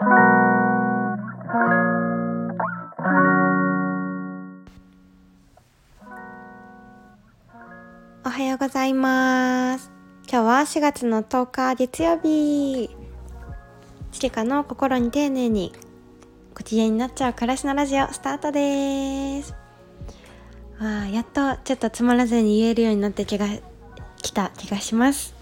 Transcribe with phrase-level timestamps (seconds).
[8.30, 9.90] はようございます。
[10.30, 12.94] 今日は4月の10日月曜日。
[14.12, 15.72] チリカの心に丁寧に
[16.54, 19.52] ご機嫌になっちゃう暮らしのラジオスタートです。
[20.80, 23.48] わあやっとちょっとつまらずに言えるようになって気が
[24.22, 25.34] 来た気がします。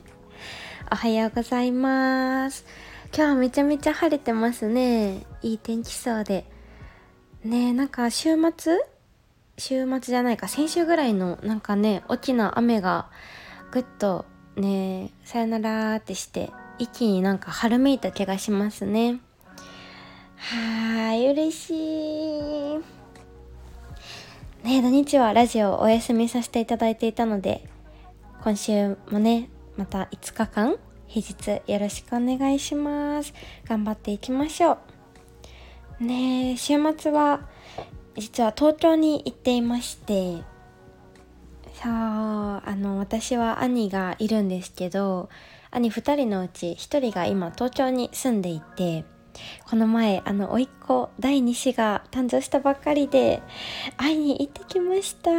[0.92, 2.66] おはようございます。
[3.12, 5.26] 今日めちゃめちゃ晴れてますね。
[5.42, 6.44] いい天気そうで。
[7.44, 8.78] ねなんか週末？
[9.58, 10.46] 週末じゃないか。
[10.46, 13.10] 先週ぐらいのなんかね大きな雨が
[13.72, 14.24] ぐっと
[14.56, 19.18] ねさよならってして一気になんか春めいた気がしますね。
[20.36, 22.78] はい嬉しい。
[24.64, 27.68] ね土日はラジオお休みさせていただいていたので
[28.44, 30.76] 今週もねまた5日間
[31.12, 33.34] 平日よろしくお願いします。
[33.66, 34.78] 頑張っていきましょ
[36.00, 36.04] う。
[36.04, 37.40] ね週末は
[38.16, 40.36] 実は東京に行っていまして
[41.74, 45.28] そうあの私は兄がいるんですけど
[45.72, 49.04] 兄2人のうち1人が今東京に住んでいて
[49.68, 53.42] この前あの甥っ子第2子が誕生したばっかりで
[53.96, 55.30] 会いに行ってきました。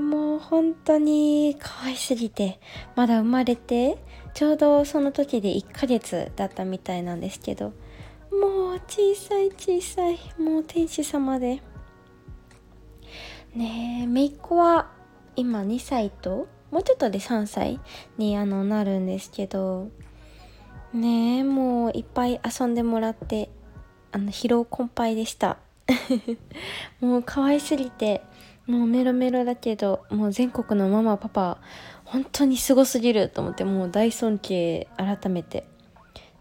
[0.00, 2.60] もう本当に可愛すぎて
[2.94, 3.98] まだ生まれて
[4.36, 7.72] ちょうどその時で1ヶ月だったみたいなんですけど
[8.30, 11.62] もう小さい小さいもう天使様で。
[13.54, 14.90] ねえ姪っ子は
[15.36, 17.80] 今2歳ともうちょっとで3歳
[18.18, 19.88] にあのなるんですけど
[20.92, 23.48] ねえもういっぱい遊んでもらって
[24.12, 25.56] あの疲労困憊でした。
[27.00, 28.20] もう可愛すぎて
[28.66, 31.58] もうメロメロだけどもう全国のママパパ
[32.06, 35.64] 本当にすごすぎると思ってもう大尊敬改めてっ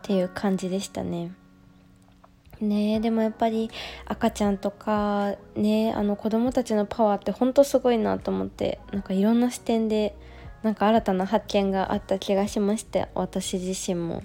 [0.03, 1.31] ていう感じでしたね。
[2.61, 3.69] ねでもやっぱり
[4.05, 10.15] 赤ちゃんとかねあの子供たちのパワーってほんとすごいなと思ってなんかいろんな視点で
[10.63, 14.23] なんか新たな発見があった気がしまして私自身も。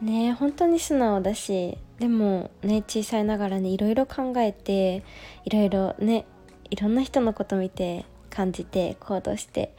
[0.00, 5.02] ね本当に素直だしでもね小さいながらにいろいろ考えて
[5.44, 6.26] いろいろね
[6.70, 9.74] いろんな人のこと見て感じて行動して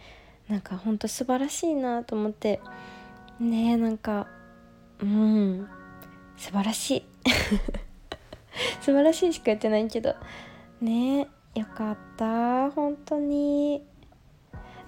[0.48, 2.60] なんかほんと素晴らしいなと思って。
[3.40, 4.28] ねなんか
[5.02, 5.68] うん。
[6.38, 7.06] 素晴らしい。
[8.82, 10.16] 素晴らしいしか言ってないけど。
[10.82, 12.72] ねよかった。
[12.72, 13.84] 本当に。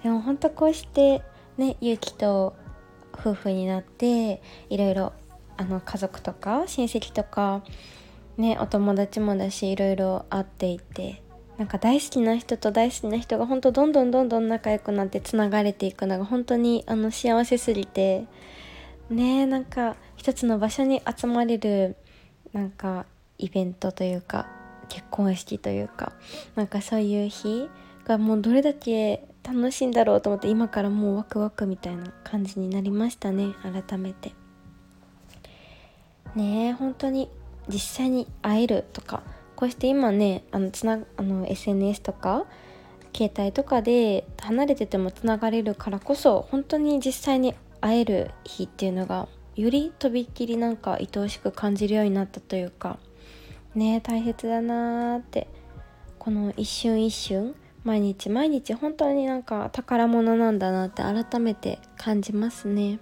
[0.02, 1.22] でも本当こうして
[1.56, 2.54] ねゆうきと
[3.12, 5.12] 夫婦になっていろいろ
[5.56, 7.64] あの家族とか親戚とか
[8.36, 11.22] ねお友達もだしいろいろ会っていて。
[11.58, 18.26] なんか大好きな人と大好きな人が本当どんどんどんどん仲良くなってつながれていくのが本当にあの幸せすぎて。
[19.10, 21.96] ねなんか一つの場所に集まれる
[22.52, 23.06] なんか
[23.38, 24.46] イベントというか
[24.88, 26.12] 結婚式というか
[26.54, 27.68] なんかそういう日
[28.04, 34.32] がもうどれだけ楽しいんだろうと思って今からもうワクワクみたいな感じになりましたね改めて。
[36.34, 37.30] ねえ本当に
[37.68, 39.22] 実際に会えるとか
[39.58, 42.46] こうして今ねあのつなあの SNS とか
[43.12, 49.26] 携帯とかで離れててもつながれるからこそ本当に実際に会える日っていうのが
[49.56, 53.00] よりとびっきりなんか愛おしく感じるようになったというか
[53.74, 55.48] ね大切だなーって
[56.20, 63.00] この一瞬一瞬毎日毎日本当になんか宝物なんだなって改めて感じますね。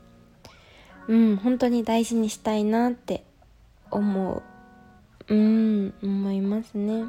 [1.07, 3.27] うん本当に大事にしたいなって
[3.91, 4.56] 思う。
[5.29, 7.05] うん思いますね。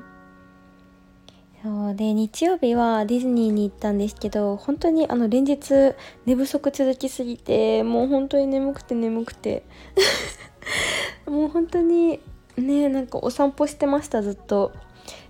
[1.63, 5.95] そうで日曜日はディズニーに行ったんですけど本当にあの連日
[6.25, 9.63] 寝不足続きすぎてもう本当に眠くて眠くて。
[11.25, 12.21] もう本当に
[12.57, 14.71] ねなんかお散歩してましたずっと。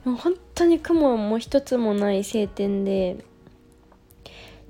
[0.06, 3.26] もう本当に雲も一つもない晴天で。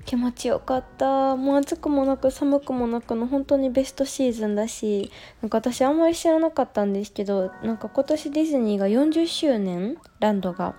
[0.08, 1.36] 気持ちよかった。
[1.36, 10.74] もう暑くもなく寒くもなくの本当にベストシーズンだしなんか私あんまり知らなかったんですけどなんか今年ディズニーが40周年ランドが。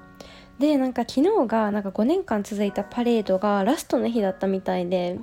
[0.57, 5.19] でなんか昨日がなんか5年間続いたパレードがラストの日だったみたいで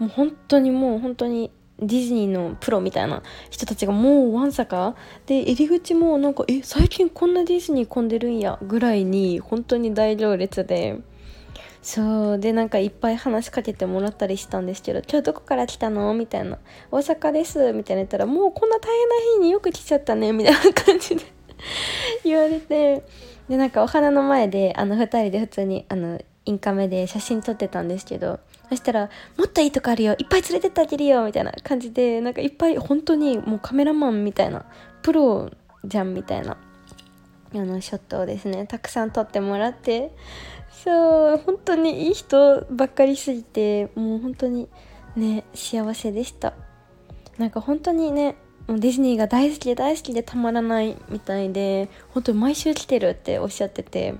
[0.00, 4.96] もう本当にもう本当にディズニーのプロみたいな人たちがもうわんさか。
[5.26, 10.98] で入り口もなんかえ最近こんなディズニー混んでるんやぐらいに本当に大行列で。
[11.82, 16.58] そうでなんかいっぱい話しかけてもらったりしたんですけど「今日どこから来たの?」みたいな
[16.92, 21.24] 「大阪です」みたいな言ったら「もうこんな大変な日によく来ちゃったね」みたいな感じで
[22.24, 23.02] 言われて。
[23.48, 28.38] でなんかお花の前であの2人で普通にあのインカメで写真撮ってたんですけど
[28.68, 30.14] そしたら「もっといいとこあるよ。
[30.16, 34.64] いっぱい連れてってあげるよ」みたいな感じでなんかいっぱい本当にもうカメラマンみたいな
[35.02, 35.50] プロ
[35.84, 36.56] じゃんみたいな。
[37.54, 40.14] あのショットをですねたくさん撮ってもらって
[40.84, 44.68] そう本当にいい人ばっかりすぎてもう本当に
[45.16, 46.54] ね幸せでした。
[47.38, 48.36] なんか本当にね
[48.68, 54.14] ディズニーが大好きで大好きでたまらないみたいで本当に毎週来てるっておっしゃってて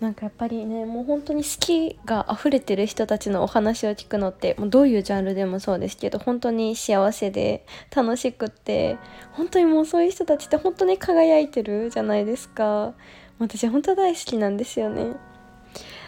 [0.00, 8.96] なんかやっぱりねもう本当に好きが溢れてる人たちのお話を聞くのってもうどういうジャンルでもそうですけど本当に幸せで楽しくって
[9.32, 12.94] 本当にもうそういう人たちって本当に輝いてるじゃないですか。
[13.40, 15.14] 私本当大好きなんですよね。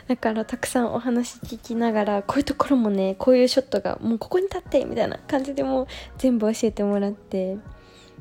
[0.06, 5.87] だからたくさんお話聞きながらこういうところもねこういうショットがもうここに立ってみたいな感じでもう
[6.19, 7.56] 全部教えてもらって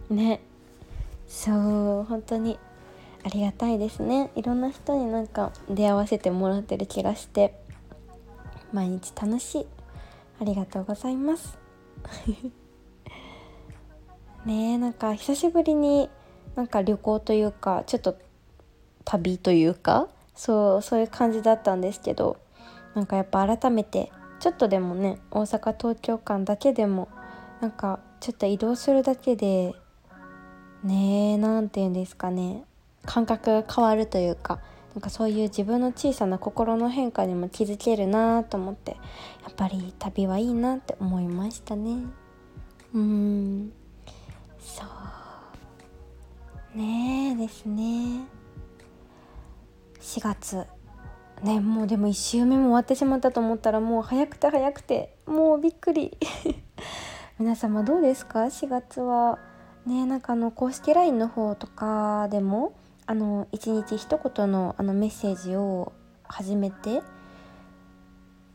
[0.09, 0.41] ね。
[1.27, 2.57] そう本当に。
[3.23, 4.31] ありがたいですね。
[4.35, 7.53] いろんな人になんか出会わせてもらってる気がして
[8.71, 9.67] 毎日楽しい。
[10.41, 11.57] ありがとうございます。
[14.45, 16.09] ねえなんか久しぶりに
[16.55, 18.15] なんか旅行というかちょっと
[19.03, 22.37] 旅というかそうそういう感じだったんですけど
[22.95, 27.09] なんかやっぱ改めてちょっとでもね大阪東京間だけでも
[27.59, 29.75] なんかちょっと移動するだけで
[30.83, 32.63] ねえ何て言うんですかね。
[33.05, 34.59] 感覚が変わるというか
[34.95, 38.91] なんかそういう自分の小さな心の変化にも気づけるなと思って
[39.43, 42.03] やっぱり旅はいいなって思いましたね。
[42.93, 43.71] うん。
[44.59, 44.83] そ
[46.75, 46.77] う。
[46.77, 48.25] ねえですね。
[50.01, 50.65] 4月。
[51.43, 56.17] ねもうでも1週目も終わってしまったと思ったらもう早くて早くてもうびっくり。
[57.39, 59.39] 皆様どうですか？4月は。
[59.85, 62.73] ねなんかあの公式 LINE の方とかでも
[63.09, 65.93] あの一日一言のあのメッセージを
[66.25, 67.01] 始めて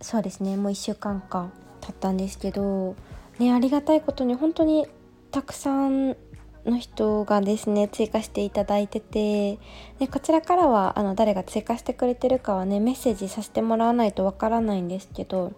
[0.00, 2.94] そうですねもう1週間か経ったんですけど
[3.40, 4.86] ねありがたいことに本当に
[5.32, 6.16] たくさん
[6.64, 9.58] の人がですね追加していただいてて
[9.98, 15.52] でこちらからはあの誰が追加してくれてるかはねメッセージさせてもらわないとわからないんですけど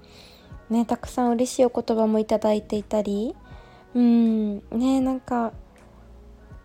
[0.70, 3.36] ねたくさん嬉しいお言葉もいただいていたり
[3.94, 5.52] うんねなんか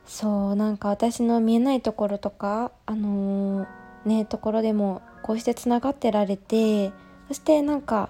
[0.06, 3.68] そうなんか私の見えないところとかあのー、
[4.06, 6.92] ねところでもこうしてつながってられて
[7.28, 8.10] そしてなんか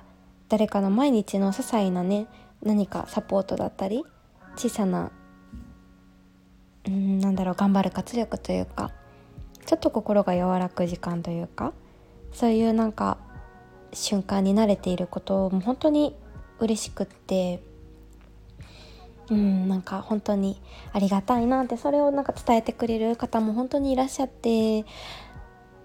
[0.50, 2.28] 誰かの毎日の些細なね
[2.64, 4.04] 何かサポートだったり
[4.56, 5.12] 小さな
[6.88, 8.92] うんなんだろう頑張る活力というか
[9.66, 11.74] ちょっと心が和らぐ時間というか
[12.32, 13.18] そういうなんか
[13.94, 16.16] 瞬間に慣れていることも本当に
[16.60, 17.62] 嬉しくって
[19.32, 20.62] うんなんか本当に
[20.92, 24.84] ありがたいなってそれをなんか伝えてくれる方も本当にいらっしゃって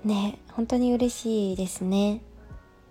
[0.04, 2.22] ね本当に嬉しいですね。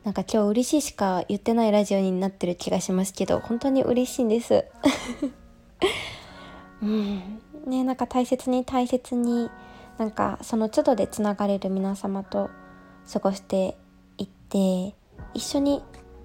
[0.06, 4.66] なんか今日嬉しいしか言ってないラジオになってる気がしますけど本当に嬉しいんです。
[6.82, 7.42] うん。
[7.66, 9.50] ねなんか大切に大切に
[9.98, 12.50] なんかその都度でつながれる皆様と
[13.12, 13.78] 過ごして
[14.18, 14.96] いって
[15.34, 15.84] 一緒に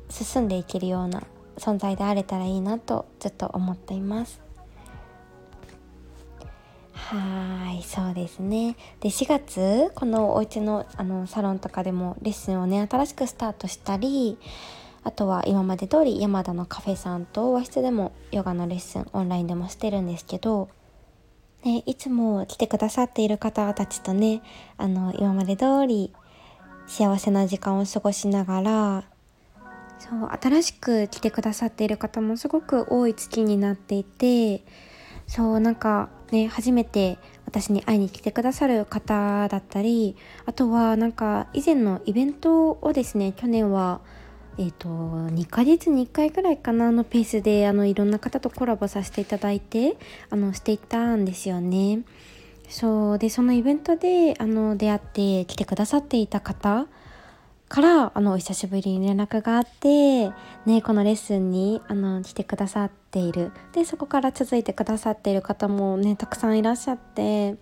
[0.08, 1.22] 進んでいけるような
[1.60, 4.40] 存在であれたらいいなとずっと思っています。
[6.94, 8.76] はいそうですね。
[9.00, 14.38] で4月このお家のあのサロンとかでもレッスンをね新しくスタートしたり
[15.02, 20.68] あとは今まで通り山田のカフェさんと和室でもヨガのレッスンオンラインでもしてるんですけど、
[21.64, 24.42] ね、いつも来てくださっている方たちとね
[24.76, 26.12] あの今まで通り
[26.86, 29.04] 幸せな時間を過ごしながら
[30.00, 34.64] そう新しく来てくださっている方もすごく多い月になっていて
[35.26, 40.16] そうなんかね初めて私に会いに来てくださる方だったり
[40.46, 44.00] あとはなんか以前のイベントをですね去年は
[44.58, 49.96] えーと、2ヶ月に1回ぐらいかなのペースであのいろんな方とコラボさせていただいて
[50.28, 52.00] あのしていたんですよね。
[52.68, 56.86] そうでそのイベントであの出会って来てくださっていた方
[57.70, 60.30] からあのお久しぶりに連絡があって
[60.66, 67.54] ねこのレッスンにあの来てくださっているでそこから続いてくださっている方もねたくさんいらっしゃって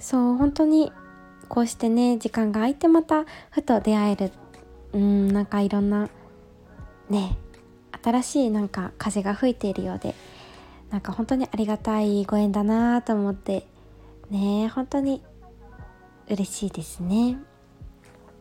[0.00, 0.90] そう本当に
[1.50, 4.32] こうしてね時間が空いてまたふと出会える
[4.94, 6.08] うんなんかいろんな
[7.10, 7.36] ね
[8.02, 10.14] 新しいなんか風が吹いているようで
[10.90, 13.66] なんか本当にありがたいご縁だなと思って
[14.30, 15.22] ね本当に
[16.26, 17.36] 嬉しいですね。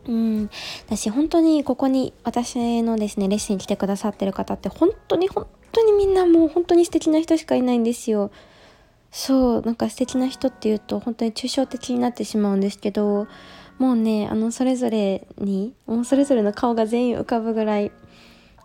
[0.07, 0.49] うん、
[0.85, 8.31] 私本当にここに私のですねレッスンに来てくださってる方って本当に本当にみんなもう本当に素敵な人しかいないんですよ。
[9.11, 13.27] そうなんか素敵な人っていうと本当に抽象的になってしまうんですけど
[13.79, 17.91] もうねあのそれぞれにもうそれぞれの顔が全員浮かぶぐらい。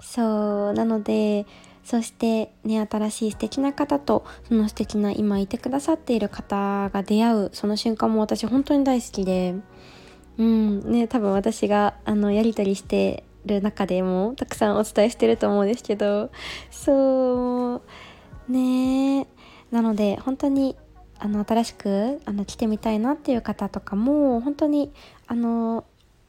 [0.02, 1.46] そうなので
[1.84, 9.54] そしてね新しい素敵な方とその素敵な今いてくださっている方が出会うその瞬間も私本当に大好きで。
[10.40, 10.90] うん。
[10.90, 16.30] ね多分私があのやり取りしてる中でもたくさんお伝えしてると思うんですけど
[16.70, 17.82] そ
[18.48, 19.26] うね。
[19.70, 20.76] なので本当に
[21.18, 24.90] あの新しくあの来てみたいなっていう方とかも本当に
[25.26, 25.84] あの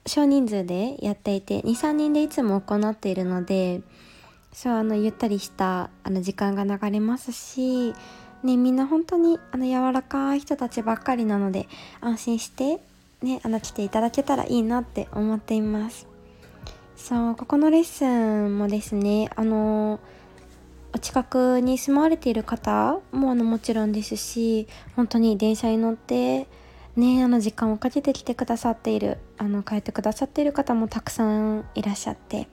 [0.06, 3.82] 少人数でやっていて23人でいつも行っているので
[4.52, 7.94] そうあのゆったりしたあの時間が流れますし、
[8.44, 11.70] ね、みんな本当にあの柔らかい人たちばっかりなので
[12.02, 12.82] 安心して、
[13.22, 16.12] ね、あの来ていただけたらいいなって思っています。
[17.02, 20.00] そうここのレッスンもですねあの
[20.94, 26.48] お近くに住まわれている方もあのもちろんですし本当に電車に乗って
[26.96, 32.48] ねあの時間をかけて来てくださっているあの帰ってくださっている方もたくさんいらっしゃって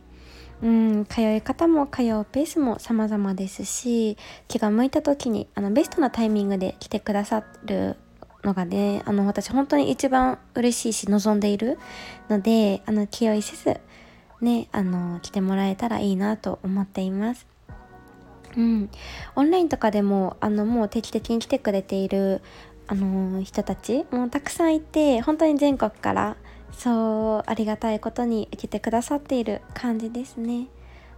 [0.62, 4.16] うん通い方も通うペースも様々ですし
[4.48, 7.96] 気が向いた時にあのベストなタイミングで来てくださる
[8.44, 11.78] のがねあの私本当に一番嬉しいし望んでいる
[12.28, 13.80] のであの気負いせず
[14.40, 17.46] ね、あの、来てもらえたらいいなと思っています。
[18.56, 18.90] うん。
[19.34, 22.40] オンラインとかでも、あの、もう定期的に来てくれている、
[22.86, 26.36] あの、人たちもたくさんいて、本当に全国から、
[26.72, 30.68] そう、ありがたいことに来てくださっている感じですね。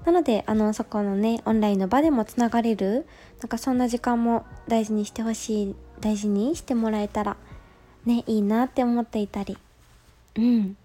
[0.07, 3.07] なので、あの、そこのね、オンラインの場でもつながれる、
[3.41, 7.37] なんかそんな時間も大事にしてほしい、大事にしてもらえたら、
[8.07, 9.59] ね、いいなって思っていたり。
[10.37, 10.77] うん。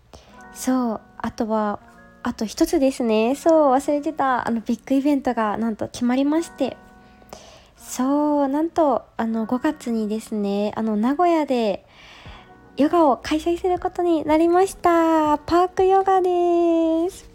[0.53, 1.79] そう、あとは、
[2.23, 3.35] あと一つですね。
[3.35, 4.47] そう忘れてた。
[4.47, 6.75] あのビッグイベントがなんと決まりまして。
[7.77, 11.85] そうなんとあの5月にですねあの名古屋で
[12.77, 15.37] ヨガを開催することになりました。
[15.37, 17.29] パークヨガです。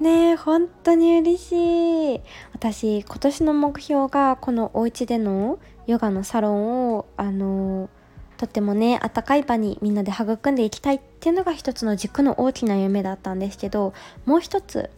[0.00, 2.20] ね本当に嬉しい。
[2.52, 7.88] 私今年の目標がこのお家でのヨガのサロンをあの
[8.36, 13.94] とってもねあったかい場にみんなで育んでいきたいっていうのが一つの軸の大きな夢だったんですけど
[14.26, 14.90] もう一つ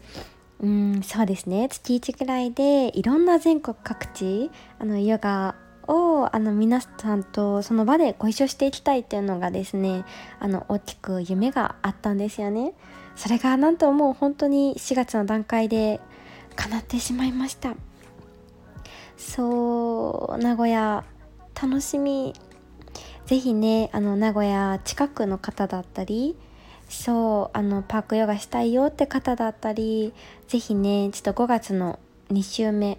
[0.60, 5.54] うんそうですね月1くらいでいろんな全国各地あのヨガ
[5.86, 10.04] をあの皆さんとその場でご一緒していきたいっていうのがですね
[10.40, 12.72] あの大きく夢があったんですよね。
[13.14, 16.00] それがなんともう本当に4月の段階で
[16.54, 17.74] 叶ってしまいました。
[19.16, 19.75] そう
[20.38, 21.04] 名古屋
[21.60, 22.34] 楽しみ。
[23.26, 26.36] 是非ねあの名古屋近くの方だったり
[26.88, 30.14] そうあのパークヨガしたいよって方だったり
[30.46, 31.98] 是非ねちょっと5月の
[32.30, 32.98] 2週目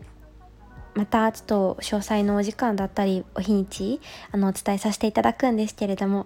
[0.96, 6.26] またちょっと詳細のお時間だったりお日にちあのお伝えさせていただくんですけれども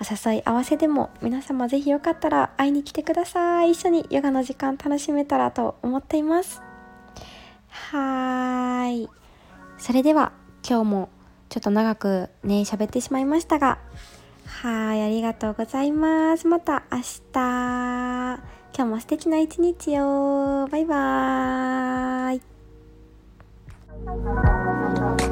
[0.00, 3.72] お誘い合わせでも皆様是非よかったら会いに来てください。
[3.72, 6.60] 一緒にヨガの時間楽しめたらと思っています。
[7.70, 9.23] はーい。
[9.78, 10.32] それでは
[10.68, 11.08] 今日も
[11.48, 13.78] ちょっと長くね、喋ってしまいましたが、
[14.46, 16.46] はい、ありがとうございます。
[16.46, 16.98] また明
[17.32, 18.40] 日。
[18.76, 20.66] 今日も素敵な一日を。
[20.66, 22.38] バイバー
[25.20, 25.23] イ。